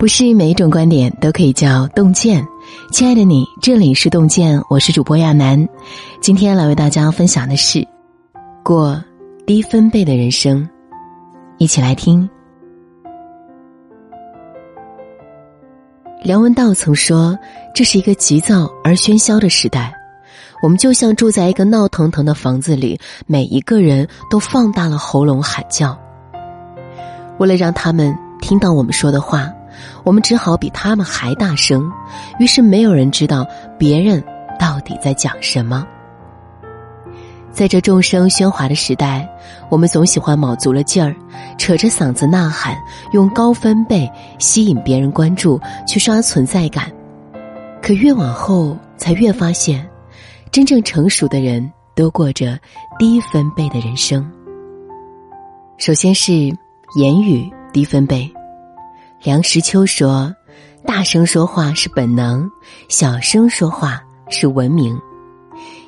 [0.00, 2.42] 不是每一种观点都可以叫洞见。
[2.90, 5.68] 亲爱的你，这里是洞见，我是主播亚楠。
[6.22, 7.86] 今天来为大家分享的是
[8.64, 8.98] 过
[9.46, 10.66] 低分贝的人生，
[11.58, 12.26] 一起来听。
[16.22, 17.38] 梁文道曾说
[17.76, 19.92] ：“这是一个急躁而喧嚣的时代，
[20.62, 25.94] 我们就像住在一个闹腾腾的房子里，每一个人都放大了喉咙喊叫，
[27.38, 29.52] 为了让他们听到我们说的话。”
[30.04, 31.90] 我们只好比他们还大声，
[32.38, 33.46] 于是没有人知道
[33.78, 34.22] 别人
[34.58, 35.86] 到底在讲什么。
[37.52, 39.28] 在这众生喧哗的时代，
[39.68, 41.16] 我们总喜欢卯足了劲儿，
[41.58, 42.76] 扯着嗓子呐喊，
[43.12, 46.90] 用高分贝吸引别人关注，去刷存在感。
[47.82, 49.84] 可越往后，才越发现，
[50.52, 52.56] 真正成熟的人都过着
[52.98, 54.24] 低分贝的人生。
[55.76, 56.32] 首先是
[56.94, 58.32] 言语低分贝。
[59.22, 60.34] 梁实秋说
[60.86, 62.50] ：“大声说话是本能，
[62.88, 64.98] 小声说话是文明。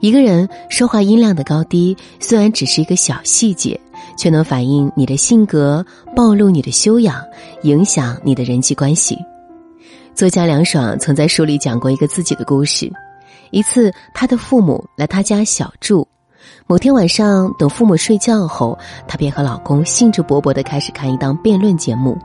[0.00, 3.78] 一个人说话音量的高低，虽然只是一个小细节，
[4.16, 5.84] 却能反映你的性格，
[6.16, 7.22] 暴露你的修养，
[7.64, 9.18] 影响你的人际关系。”
[10.16, 12.90] 作家梁爽曾在书里讲过一个自己的故事：
[13.50, 16.08] 一次，他的父母来他家小住，
[16.66, 22.16] 某天晚上等父母睡觉后，他便和老公兴致勃勃的开始看一档辩论节目。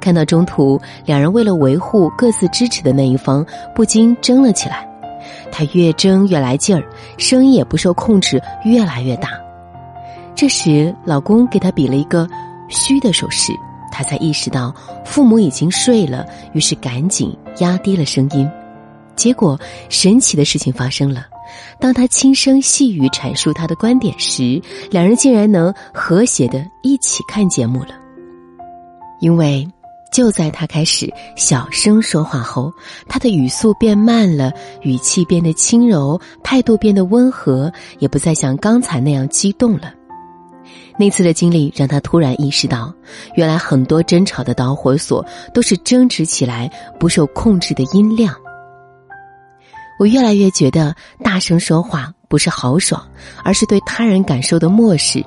[0.00, 3.44] 看到中途，两人为了维护各自支持的那一方，
[3.74, 4.86] 不禁争了起来。
[5.50, 6.82] 他越争越来劲儿，
[7.16, 9.30] 声音也不受控制，越来越大。
[10.34, 12.28] 这时，老公给他比了一个
[12.70, 13.52] “嘘”的手势，
[13.90, 14.72] 他才意识到
[15.04, 18.48] 父母已经睡了，于是赶紧压低了声音。
[19.16, 21.26] 结果，神奇的事情发生了：
[21.80, 27.88] 当他轻声细语阐述他的观点时，两人竟然能和谐的一起看节目了。
[29.20, 29.66] 因为，
[30.12, 32.72] 就在他开始小声说话后，
[33.08, 39.92] 他的语速变慢了，语气变得轻柔，态度变得温和，也不再像刚才那样激动了。
[40.98, 42.92] 那次的经历让他突然意识到，
[43.36, 48.34] 原来很多争吵的导火索都是争执起来不受控制的音量。
[50.00, 53.00] 我越来越觉得，大声说话不是豪爽，
[53.44, 55.24] 而是对他人感受的漠视。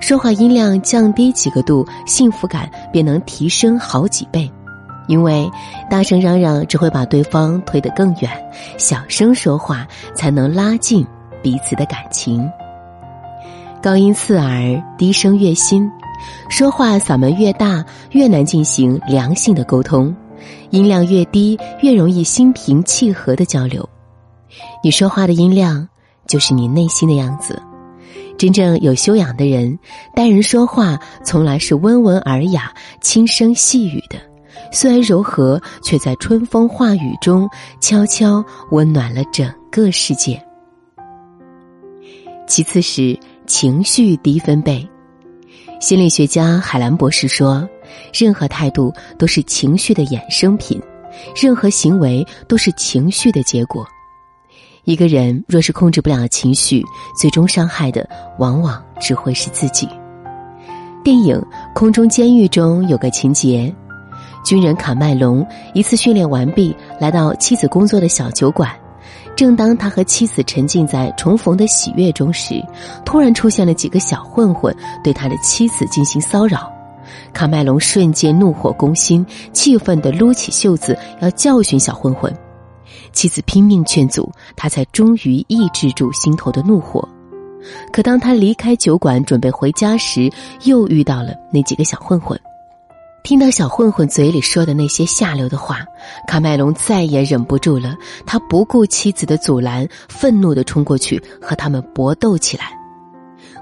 [0.00, 4.50] 说话音量降低几个度，幸福感便能提升好几倍。
[5.06, 5.50] 因为
[5.90, 8.30] 大声嚷嚷只会把对方推得更远，
[8.78, 11.04] 小声说话才能拉近
[11.42, 12.48] 彼此的感情。
[13.82, 15.90] 高音刺耳，低声悦心。
[16.48, 20.14] 说话嗓门越大，越难进行良性的沟通；
[20.68, 23.88] 音量越低，越容易心平气和的交流。
[24.84, 25.88] 你说话的音量，
[26.26, 27.60] 就是你内心的样子。
[28.40, 29.78] 真正有修养的人，
[30.16, 34.16] 待人说话从来是温文尔雅、轻声细语的，
[34.72, 37.46] 虽然柔和，却在春风化雨中
[37.82, 40.42] 悄悄温暖了整个世界。
[42.46, 43.14] 其次是
[43.46, 44.88] 情绪低分贝，
[45.78, 47.68] 心理学家海兰博士说
[48.18, 50.80] ：“任何态度都是情绪的衍生品，
[51.36, 53.86] 任何行为都是情绪的结果。”
[54.84, 56.84] 一个人若是控制不了情绪，
[57.16, 58.08] 最终伤害的
[58.38, 59.88] 往往只会是自己。
[61.04, 61.36] 电影
[61.74, 63.72] 《空中监狱》中有个情节，
[64.44, 68.70] 军人卡麦隆一次训练完毕，来到妻子工作的小酒馆。
[69.36, 72.62] 正当他和妻子沉浸在重逢的喜悦中时，
[73.04, 76.70] 突然出现了几个小混混，对他的妻子进行骚扰。
[77.32, 82.30] 卡麦隆瞬间怒火攻心，气愤地撸起袖子要教训小混混。
[83.20, 87.06] 妻子拼命劝阻，他才终于抑制住心头的怒火。
[87.92, 90.30] 可当他离开酒馆准备回家时，
[90.64, 92.40] 又遇到了那几个小混混。
[93.22, 95.84] 听到小混混嘴里说的那些下流的话，
[96.26, 97.94] 卡麦隆再也忍不住了。
[98.24, 102.72] 他不顾妻子的阻拦，愤怒的冲过去和他们搏斗起来。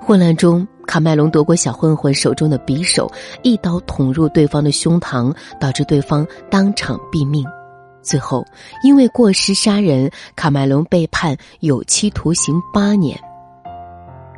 [0.00, 3.10] 混乱中，卡麦隆夺过小混混手中的匕首，
[3.42, 7.44] 一刀捅入对方的胸膛，导致对方当场毙命。
[8.09, 8.43] 最后，
[8.83, 13.21] 因为过失杀人，卡麦隆被判有期徒刑八年。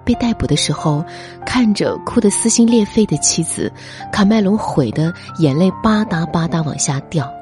[0.05, 1.05] 被逮捕的时候，
[1.47, 3.73] 看着哭得撕心裂肺的妻子，
[4.11, 7.33] 卡麦隆悔得眼泪吧嗒吧嗒往下掉。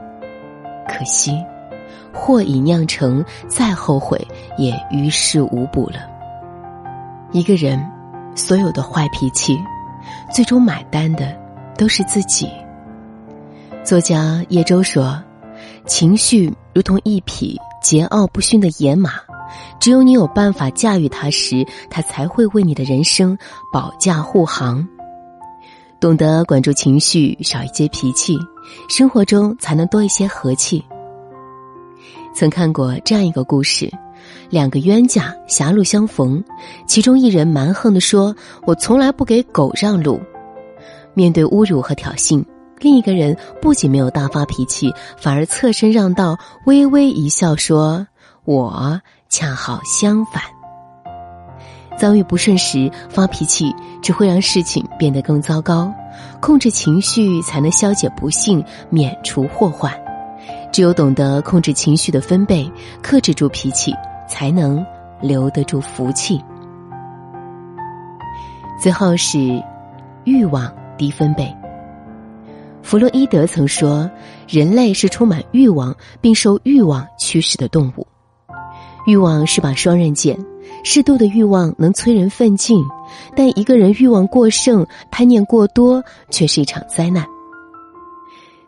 [0.87, 1.43] 可惜，
[2.13, 4.21] 祸已酿成，再后悔
[4.59, 6.01] 也于事无补了。
[7.33, 7.83] 一个人，
[8.35, 9.59] 所有的坏脾气，
[10.31, 11.35] 最终买单的
[11.79, 12.51] 都是自己。
[13.83, 15.19] 作家叶舟说。
[15.89, 19.13] 情绪如同一匹桀骜不驯的野马，
[19.81, 23.37] 只有你有办法驾驭它时，它才会为你的人生
[23.73, 24.87] 保驾护航。
[25.99, 28.39] 懂得管住情绪，少一些脾气，
[28.89, 30.85] 生活中才能多一些和气。
[32.35, 33.91] 曾看过这样一个故事：
[34.51, 36.45] 两个冤家狭路相逢，
[36.87, 38.37] 其中一人蛮横的说
[38.67, 40.21] ：“我从来不给狗让路。”
[41.15, 42.45] 面对侮辱和挑衅，
[42.81, 48.07] 另一个人不仅没有大发脾气，反而侧身让道，微微一笑说
[48.45, 50.43] ：“我恰好相反。”
[51.99, 55.93] 遭遇不顺时发脾气，只会让事情变得更糟糕。
[56.41, 59.93] 控制情绪，才能消解不幸，免除祸患。
[60.71, 62.71] 只有懂得控制情绪的分贝，
[63.03, 63.93] 克制住脾气，
[64.29, 64.85] 才能
[65.21, 66.41] 留得住福气。
[68.81, 69.61] 最后是
[70.23, 71.53] 欲望低分贝。
[72.89, 74.11] 弗洛伊德曾说，
[74.49, 78.07] 人类是充满欲望并受欲望驱使的动物。
[79.07, 80.43] 欲望是把双刃剑。
[80.85, 82.83] 适度的欲望能催人奋进，
[83.37, 87.27] 但一个人欲望过剩、贪念过多，却是一场灾难。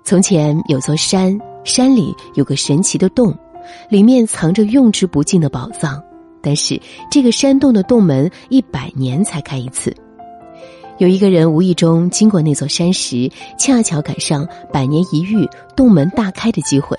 [0.04, 3.34] 从前有座山，山里有个神奇的洞，
[3.88, 5.98] 里面藏着用之不尽的宝藏。
[6.42, 6.78] 但是
[7.10, 9.96] 这个山洞的洞门一百年才开一次。
[11.00, 16.94] 有一个人无意中经过那座山时，恰巧赶上百年一遇洞门大开的机会。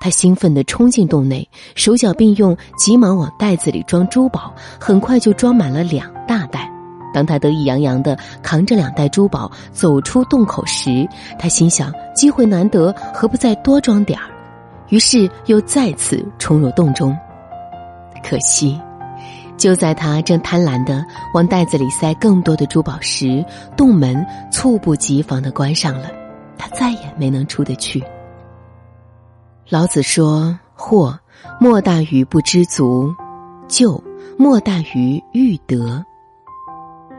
[0.00, 6.68] 他兴奋地冲进洞内，手脚并用，急忙往袋子里装珠宝，很快就装满了两大袋。
[7.14, 11.06] 当他得意洋洋地扛着两袋珠宝走出洞口时，
[11.38, 14.26] 他心想：机会难得，何不再多装点儿？
[14.88, 17.16] 于是又再次冲入洞中。
[18.28, 18.76] 可惜，
[19.56, 23.44] 就在他正贪婪地往袋子里塞更多的珠宝时，
[23.76, 26.10] 洞门猝不及防地关上了，
[26.58, 28.04] 他再也没能出得去。
[29.68, 31.18] 老子说：“祸
[31.58, 33.12] 莫大于不知足，
[33.66, 34.02] 救
[34.36, 36.04] 莫大于欲得。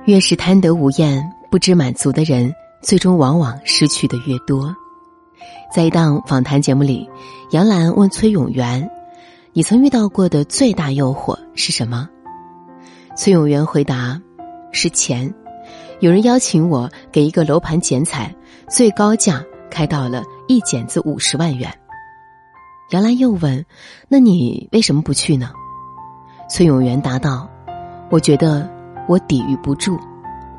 [0.05, 4.73] 越是贪得无厌、不知满足的人，最终往往失去的越多。”
[5.73, 7.09] 在一档访谈节目里，
[7.51, 8.89] 杨澜问崔永元
[9.51, 12.07] ：“你曾遇到过的最大诱惑是什么？”
[13.17, 14.21] 崔永元回答
[14.71, 15.33] ：“是钱。
[16.01, 18.31] 有人邀请我给一个楼盘剪彩，
[18.69, 21.67] 最高价开到了一剪子五十万元。”
[22.91, 23.65] 杨澜又问
[24.07, 25.49] ：“那你为什么不去呢？”
[26.47, 27.49] 崔永元答道
[28.11, 28.69] ：“我觉得
[29.07, 29.97] 我抵御不住。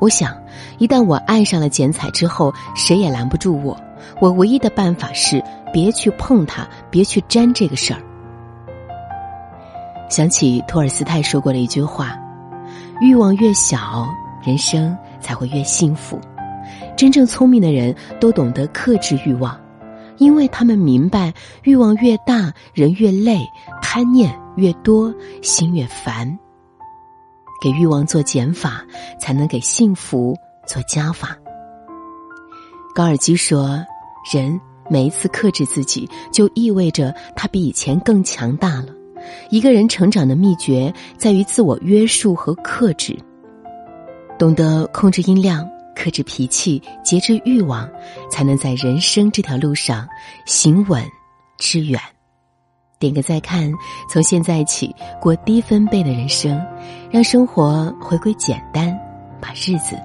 [0.01, 0.35] 我想，
[0.79, 3.79] 一旦我爱上了剪彩之后，谁也拦不住我。
[4.19, 5.41] 我唯一的办法是
[5.71, 8.01] 别去碰它，别去沾这个事儿。”
[10.11, 12.19] 想起托尔斯泰说过的一句话
[13.01, 14.07] ：“欲望越小，
[14.43, 16.19] 人生才会越幸福。
[16.97, 19.59] 真正聪明的人都懂得克制欲望。”
[20.19, 23.37] 因为他们明白，欲望越大，人越累；
[23.81, 26.37] 贪念越多，心越烦。
[27.63, 28.83] 给欲望做减法，
[29.17, 30.35] 才能给幸福
[30.67, 31.37] 做加法。
[32.93, 33.81] 高尔基说
[34.33, 34.59] ：“人
[34.89, 38.87] 每一次克制自己，就意味着他比以前更强大了。
[39.49, 43.17] 一个人成长的秘诀，在于自我约束和克制，
[44.37, 47.85] 懂得控制音量。”克制脾气，节制欲望，
[48.31, 50.07] 才能在人生这条路上
[50.45, 51.03] 行稳
[51.57, 51.99] 致远。
[52.99, 53.69] 点个再看，
[54.09, 56.57] 从现在起过低分贝的人生，
[57.11, 58.97] 让生活回归简单，
[59.41, 59.99] 把日子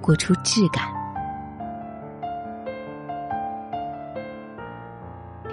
[0.00, 0.97] 过出质感。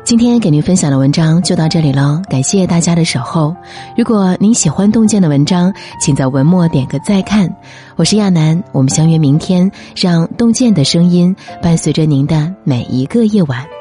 [0.06, 3.56] 今天给您分享的文章就到这里了，感谢大家的守候。
[3.98, 7.52] 如果您喜欢洞见的文章，请在文末点个再看。
[7.96, 13.75] 我是亚楠，我们相约明天，让洞见的声音伴随着您的每一个夜晚。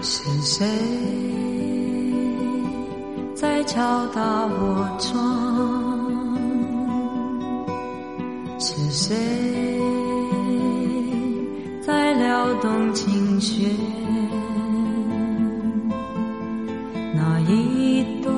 [0.00, 0.66] 是谁
[3.34, 6.38] 在敲打我窗？
[8.60, 9.16] 是谁
[11.84, 13.68] 在撩动琴弦？
[17.14, 18.30] 那一段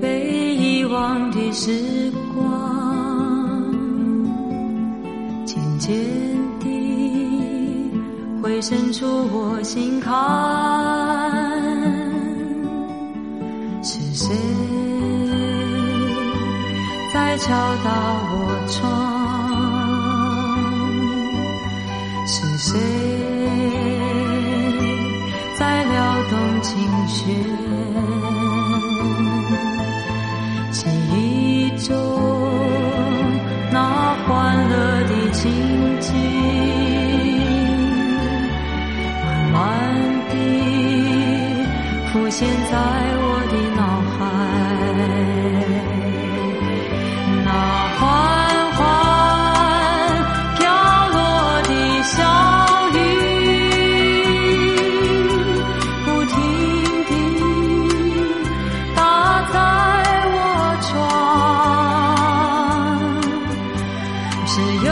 [0.00, 1.38] 被遗忘的。
[1.50, 2.77] 时光，
[8.58, 10.12] 会渗出我心坎。
[13.84, 14.34] 是谁
[17.14, 17.90] 在敲打
[18.32, 18.82] 我窗？
[22.26, 22.80] 是谁
[25.56, 25.94] 在撩
[26.28, 26.74] 动琴
[27.06, 27.67] 弦？
[42.28, 43.80] 出现在我的脑
[44.12, 44.18] 海。
[47.42, 47.48] 那
[47.96, 48.00] 缓
[48.76, 48.78] 缓
[50.58, 50.60] 飘
[51.08, 51.16] 落
[51.62, 52.12] 的小
[52.92, 52.96] 雨
[56.04, 56.36] 不停
[57.08, 57.10] 地
[58.94, 58.98] 打
[59.54, 59.56] 在
[60.36, 60.36] 我
[60.82, 60.86] 窗
[64.46, 64.52] 只
[64.84, 64.88] 有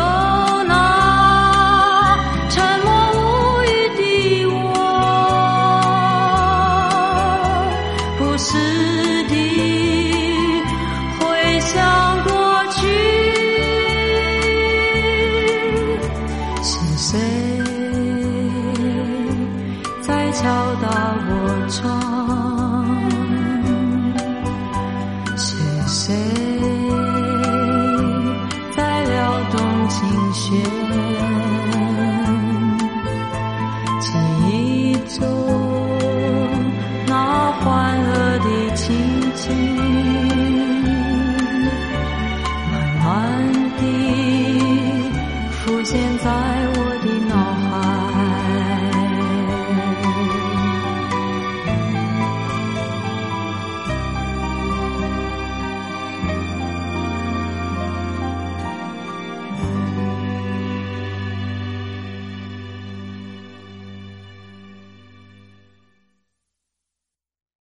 [45.89, 46.46] 现在